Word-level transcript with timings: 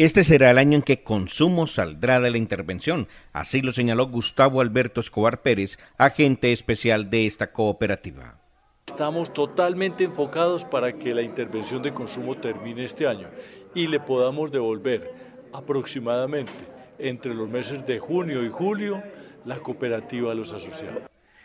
Este 0.00 0.24
será 0.24 0.50
el 0.50 0.56
año 0.56 0.76
en 0.76 0.82
que 0.82 1.02
Consumo 1.02 1.66
saldrá 1.66 2.20
de 2.20 2.30
la 2.30 2.38
intervención, 2.38 3.06
así 3.34 3.60
lo 3.60 3.70
señaló 3.70 4.08
Gustavo 4.08 4.62
Alberto 4.62 4.98
Escobar 4.98 5.42
Pérez, 5.42 5.76
agente 5.98 6.52
especial 6.52 7.10
de 7.10 7.26
esta 7.26 7.52
cooperativa. 7.52 8.40
Estamos 8.86 9.34
totalmente 9.34 10.04
enfocados 10.04 10.64
para 10.64 10.94
que 10.94 11.14
la 11.14 11.20
intervención 11.20 11.82
de 11.82 11.92
consumo 11.92 12.34
termine 12.34 12.86
este 12.86 13.06
año 13.06 13.28
y 13.74 13.88
le 13.88 14.00
podamos 14.00 14.50
devolver 14.50 15.12
aproximadamente 15.52 16.54
entre 16.98 17.34
los 17.34 17.50
meses 17.50 17.86
de 17.86 17.98
junio 17.98 18.42
y 18.42 18.48
julio 18.48 19.02
la 19.44 19.58
cooperativa 19.58 20.32
a 20.32 20.34
los 20.34 20.54
asociados. 20.54 21.02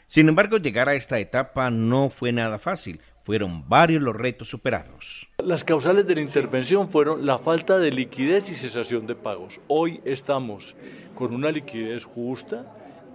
Sin 0.08 0.30
embargo, 0.30 0.60
llegar 0.60 0.88
a 0.88 0.96
esta 0.96 1.20
etapa 1.20 1.70
no 1.72 2.10
fue 2.10 2.32
nada 2.32 2.58
fácil, 2.58 3.02
fueron 3.26 3.68
varios 3.68 4.02
los 4.02 4.16
retos 4.16 4.48
superados. 4.48 5.28
Las 5.46 5.64
causales 5.64 6.08
de 6.08 6.16
la 6.16 6.22
intervención 6.22 6.90
fueron 6.90 7.24
la 7.24 7.38
falta 7.38 7.78
de 7.78 7.92
liquidez 7.92 8.50
y 8.50 8.56
cesación 8.56 9.06
de 9.06 9.14
pagos. 9.14 9.60
Hoy 9.68 10.02
estamos 10.04 10.76
con 11.14 11.36
una 11.36 11.52
liquidez 11.52 12.04
justa 12.04 12.66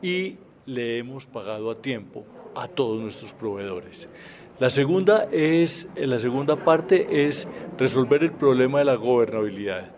y 0.01 0.37
le 0.65 0.98
hemos 0.98 1.27
pagado 1.27 1.73
a 1.73 1.83
tiempo 1.83 2.25
a 2.55 2.69
todos 2.69 3.01
nuestros 3.01 3.33
proveedores. 3.33 4.09
La 4.61 4.70
segunda, 4.70 5.27
es, 5.33 5.89
la 5.97 6.20
segunda 6.20 6.55
parte 6.55 7.27
es 7.27 7.48
resolver 7.77 8.23
el 8.23 8.31
problema 8.31 8.78
de 8.78 8.84
la 8.84 8.95
gobernabilidad 8.95 9.91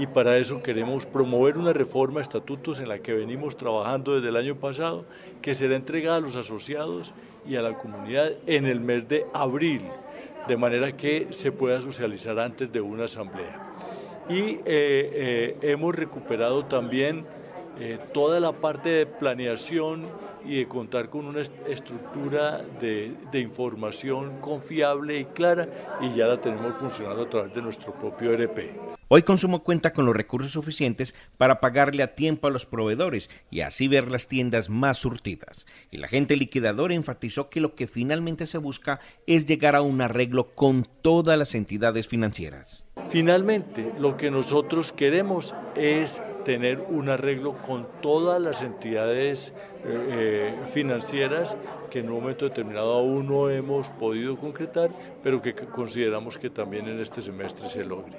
y 0.00 0.06
para 0.06 0.38
eso 0.38 0.62
queremos 0.62 1.04
promover 1.04 1.58
una 1.58 1.74
reforma 1.74 2.20
de 2.20 2.22
estatutos 2.22 2.80
en 2.80 2.88
la 2.88 3.00
que 3.00 3.12
venimos 3.12 3.58
trabajando 3.58 4.14
desde 4.14 4.30
el 4.30 4.36
año 4.36 4.56
pasado, 4.56 5.04
que 5.42 5.54
será 5.54 5.76
entregada 5.76 6.16
a 6.16 6.20
los 6.20 6.36
asociados 6.36 7.12
y 7.46 7.56
a 7.56 7.60
la 7.60 7.76
comunidad 7.76 8.32
en 8.46 8.64
el 8.64 8.80
mes 8.80 9.06
de 9.06 9.26
abril, 9.34 9.82
de 10.48 10.56
manera 10.56 10.96
que 10.96 11.26
se 11.28 11.52
pueda 11.52 11.82
socializar 11.82 12.38
antes 12.38 12.72
de 12.72 12.80
una 12.80 13.04
asamblea. 13.04 13.74
Y 14.30 14.40
eh, 14.40 14.62
eh, 14.64 15.56
hemos 15.60 15.94
recuperado 15.94 16.64
también 16.64 17.26
eh, 17.78 17.98
toda 18.14 18.40
la 18.40 18.52
parte 18.52 18.88
de 18.88 19.04
planeación 19.06 20.06
y 20.44 20.58
de 20.58 20.68
contar 20.68 21.10
con 21.10 21.26
una 21.26 21.40
estructura 21.40 22.64
de, 22.80 23.14
de, 23.30 23.40
información 23.40 24.40
confiable 24.40 25.20
y 25.20 25.24
clara 25.26 25.68
y 26.00 26.10
ya 26.10 26.26
la 26.26 26.40
tenemos 26.40 26.74
funcionando 26.78 27.22
a 27.22 27.28
través 27.28 27.54
de 27.54 27.62
nuestro 27.62 27.92
propio 27.92 28.32
ERP. 28.32 28.90
Hoy 29.12 29.22
Consumo 29.22 29.64
cuenta 29.64 29.92
con 29.92 30.06
los 30.06 30.14
recursos 30.14 30.52
suficientes 30.52 31.16
para 31.36 31.58
pagarle 31.58 32.04
a 32.04 32.14
tiempo 32.14 32.46
a 32.46 32.50
los 32.50 32.64
proveedores 32.64 33.28
y 33.50 33.62
así 33.62 33.88
ver 33.88 34.08
las 34.08 34.28
tiendas 34.28 34.70
más 34.70 34.98
surtidas. 34.98 35.66
El 35.90 36.04
agente 36.04 36.36
liquidador 36.36 36.92
enfatizó 36.92 37.50
que 37.50 37.60
lo 37.60 37.74
que 37.74 37.88
finalmente 37.88 38.46
se 38.46 38.58
busca 38.58 39.00
es 39.26 39.46
llegar 39.46 39.74
a 39.74 39.82
un 39.82 40.00
arreglo 40.00 40.54
con 40.54 40.86
todas 41.02 41.36
las 41.36 41.56
entidades 41.56 42.06
financieras. 42.06 42.84
Finalmente, 43.08 43.92
lo 43.98 44.16
que 44.16 44.30
nosotros 44.30 44.92
queremos 44.92 45.56
es 45.74 46.22
tener 46.50 46.80
un 46.80 47.08
arreglo 47.08 47.56
con 47.58 47.86
todas 48.02 48.42
las 48.42 48.60
entidades 48.62 49.54
eh, 49.84 49.84
eh, 49.86 50.54
financieras 50.74 51.56
que 51.88 52.00
en 52.00 52.10
un 52.10 52.20
momento 52.20 52.44
determinado 52.44 52.94
aún 52.94 53.28
no 53.28 53.48
hemos 53.48 53.90
podido 53.90 54.36
concretar, 54.36 54.90
pero 55.22 55.40
que 55.40 55.54
consideramos 55.54 56.38
que 56.38 56.50
también 56.50 56.88
en 56.88 56.98
este 56.98 57.22
semestre 57.22 57.68
se 57.68 57.84
logre. 57.84 58.16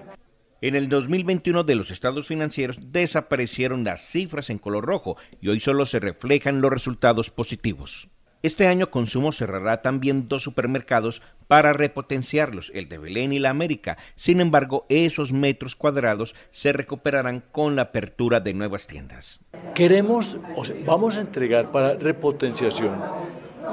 En 0.62 0.76
el 0.76 0.88
2021 0.88 1.66
de 1.66 1.76
los 1.76 1.92
estados 1.92 2.26
financieros 2.26 2.78
desaparecieron 2.94 3.84
las 3.84 4.00
cifras 4.00 4.50
en 4.50 4.60
color 4.60 4.86
rojo 4.86 5.18
y 5.42 5.50
hoy 5.50 5.60
solo 5.60 5.86
se 5.86 6.00
reflejan 6.00 6.62
los 6.62 6.72
resultados 6.72 7.32
positivos. 7.32 8.08
Este 8.44 8.68
año 8.68 8.90
Consumo 8.90 9.32
cerrará 9.32 9.84
también 9.84 10.28
dos 10.28 10.42
supermercados 10.42 11.22
para 11.48 11.74
repotenciarlos, 11.74 12.72
el 12.74 12.90
de 12.90 12.98
Belén 12.98 13.34
y 13.34 13.40
la 13.40 13.52
América. 13.52 14.00
Sin 14.16 14.42
embargo, 14.42 14.88
esos 14.90 15.32
metros 15.32 15.76
cuadrados 15.76 16.34
se 16.50 16.74
recuperarán 16.74 17.44
con 17.52 17.76
la 17.76 17.84
apertura 17.84 18.40
de 18.40 18.56
nuevas 18.56 18.88
tiendas. 18.88 19.42
Queremos, 19.76 20.40
vamos 20.88 21.18
a 21.18 21.22
entregar 21.22 21.72
para 21.72 21.94
repotenciación. 21.94 22.96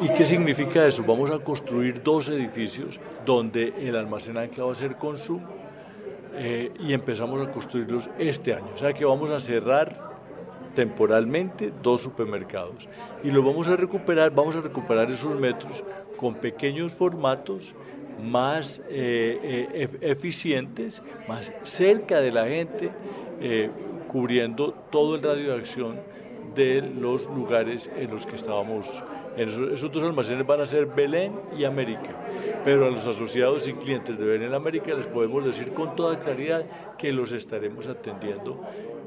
¿Y 0.02 0.10
qué 0.10 0.26
significa 0.26 0.86
eso? 0.86 1.02
Vamos 1.02 1.30
a 1.30 1.38
construir 1.38 2.02
dos 2.02 2.28
edificios 2.28 3.00
donde 3.24 3.72
el 3.80 3.96
almacén 3.96 4.36
ancla 4.36 4.64
va 4.64 4.72
a 4.72 4.74
ser 4.74 4.96
Consumo 4.96 5.48
eh, 6.34 6.72
y 6.78 6.92
empezamos 6.92 7.40
a 7.40 7.50
construirlos 7.50 8.10
este 8.18 8.52
año. 8.52 8.68
O 8.74 8.78
sea 8.78 8.92
que 8.92 9.06
vamos 9.06 9.30
a 9.30 9.40
cerrar 9.40 10.07
temporalmente 10.78 11.72
dos 11.82 12.02
supermercados 12.02 12.88
y 13.24 13.32
lo 13.32 13.42
vamos 13.42 13.66
a 13.66 13.74
recuperar, 13.74 14.32
vamos 14.32 14.54
a 14.54 14.60
recuperar 14.60 15.10
esos 15.10 15.34
metros 15.34 15.82
con 16.16 16.36
pequeños 16.36 16.92
formatos 16.92 17.74
más 18.22 18.80
eh, 18.88 19.66
eh, 19.74 19.88
eficientes, 20.02 21.02
más 21.26 21.52
cerca 21.64 22.20
de 22.20 22.30
la 22.30 22.46
gente, 22.46 22.92
eh, 23.40 23.70
cubriendo 24.06 24.72
todo 24.88 25.16
el 25.16 25.22
radio 25.22 25.48
de 25.48 25.58
acción 25.58 25.96
de 26.54 26.80
los 26.80 27.26
lugares 27.26 27.90
en 27.96 28.12
los 28.12 28.24
que 28.24 28.36
estábamos. 28.36 29.02
Esos, 29.36 29.90
dos 29.90 30.02
almacenes 30.04 30.46
van 30.46 30.60
a 30.60 30.66
ser 30.66 30.86
Belén 30.86 31.32
y 31.58 31.64
América, 31.64 32.14
pero 32.62 32.86
a 32.86 32.90
los 32.90 33.04
asociados 33.04 33.66
y 33.66 33.72
clientes 33.72 34.16
de 34.16 34.24
Belén 34.24 34.54
América 34.54 34.94
les 34.94 35.08
podemos 35.08 35.44
decir 35.44 35.72
con 35.72 35.96
toda 35.96 36.20
claridad 36.20 36.64
que 36.96 37.12
los 37.12 37.32
estaremos 37.32 37.88
atendiendo 37.88 38.60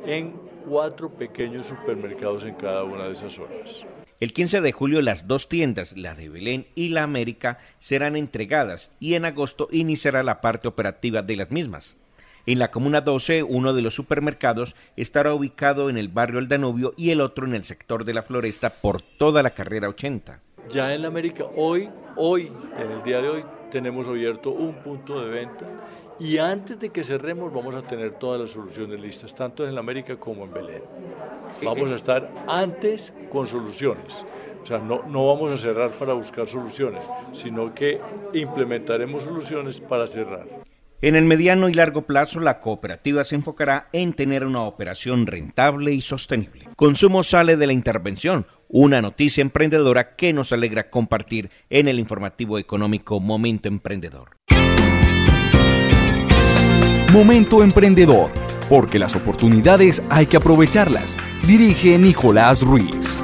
en 0.06 0.51
cuatro 0.66 1.10
pequeños 1.10 1.68
supermercados 1.68 2.44
en 2.44 2.56
cada 2.56 2.84
una 2.84 3.06
de 3.06 3.12
esas 3.12 3.34
zonas. 3.34 3.86
El 4.20 4.34
15 4.34 4.62
de 4.62 4.72
julio 4.72 5.02
las 5.02 5.28
dos 5.28 5.50
tiendas, 5.50 5.98
la 5.98 6.14
de 6.14 6.30
Belén 6.30 6.68
y 6.76 6.90
la 6.90 7.04
América, 7.04 7.58
serán 7.80 8.16
entregadas 8.16 8.92
y 9.00 9.16
en 9.16 9.26
agosto 9.26 9.68
iniciará 9.72 10.22
la 10.22 10.42
parte 10.42 10.68
operativa 10.68 11.24
de 11.24 11.38
las 11.38 11.50
mismas. 11.50 11.98
En 12.46 12.60
la 12.60 12.72
Comuna 12.72 13.02
12, 13.02 13.44
uno 13.44 13.74
de 13.74 13.82
los 13.82 13.96
supermercados 13.96 14.76
estará 14.96 15.34
ubicado 15.34 15.90
en 15.90 15.98
el 15.98 16.10
barrio 16.10 16.40
El 16.40 16.48
Danubio 16.48 16.94
y 16.98 17.12
el 17.12 17.22
otro 17.22 17.46
en 17.46 17.54
el 17.54 17.64
sector 17.64 18.06
de 18.06 18.14
la 18.14 18.24
Floresta 18.24 18.82
por 18.82 19.02
toda 19.02 19.44
la 19.44 19.52
carrera 19.52 19.90
80. 19.90 20.40
Ya 20.70 20.94
en 20.94 21.02
la 21.02 21.08
América, 21.08 21.46
hoy, 21.56 21.90
hoy, 22.16 22.52
en 22.80 22.92
el 22.92 23.04
día 23.04 23.22
de 23.22 23.30
hoy, 23.30 23.46
tenemos 23.72 24.08
abierto 24.08 24.52
un 24.52 24.76
punto 24.84 25.24
de 25.24 25.32
venta 25.32 25.66
y 26.22 26.38
antes 26.38 26.80
de 26.80 26.90
que 26.90 27.04
cerremos 27.04 27.52
vamos 27.52 27.74
a 27.74 27.82
tener 27.82 28.12
todas 28.20 28.40
las 28.40 28.52
soluciones 28.52 29.02
listas, 29.02 29.34
tanto 29.34 29.68
en 29.68 29.76
América 29.76 30.16
como 30.18 30.44
en 30.44 30.54
Belén. 30.54 30.84
Vamos 31.64 31.90
a 31.90 31.96
estar 31.96 32.30
antes 32.48 33.12
con 33.32 33.48
soluciones. 33.48 34.24
O 34.62 34.66
sea, 34.66 34.78
no, 34.78 35.02
no 35.08 35.26
vamos 35.26 35.52
a 35.52 35.58
cerrar 35.58 35.90
para 35.90 36.14
buscar 36.14 36.48
soluciones, 36.48 37.02
sino 37.32 37.74
que 37.74 38.00
implementaremos 38.34 39.24
soluciones 39.24 39.82
para 39.82 40.06
cerrar. 40.06 40.46
En 41.02 41.16
el 41.16 41.26
mediano 41.26 41.68
y 41.68 41.74
largo 41.74 42.04
plazo, 42.04 42.40
la 42.40 42.60
cooperativa 42.60 43.24
se 43.24 43.34
enfocará 43.34 43.90
en 43.92 44.14
tener 44.14 44.46
una 44.46 44.62
operación 44.62 45.26
rentable 45.26 45.94
y 45.94 46.02
sostenible. 46.02 46.68
Consumo 46.76 47.24
sale 47.24 47.58
de 47.58 47.66
la 47.66 47.74
intervención, 47.74 48.46
una 48.68 49.02
noticia 49.02 49.42
emprendedora 49.42 50.16
que 50.16 50.32
nos 50.32 50.52
alegra 50.52 50.92
compartir 50.92 51.50
en 51.72 51.88
el 51.88 51.98
informativo 51.98 52.60
económico 52.60 53.20
Momento 53.20 53.68
Emprendedor. 53.68 54.41
Momento 57.12 57.62
Emprendedor, 57.62 58.32
porque 58.70 58.98
las 58.98 59.18
oportunidades 59.18 60.02
hay 60.10 60.28
que 60.28 60.38
aprovecharlas. 60.38 61.18
Dirige 61.46 62.00
Nicolás 62.00 62.62
Ruiz. 62.62 63.21